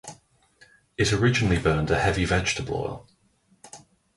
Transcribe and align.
It 0.97 1.13
originally 1.13 1.59
burned 1.59 1.91
a 1.91 1.99
heavy 1.99 2.25
vegetable 2.25 2.75
oil. 2.75 3.07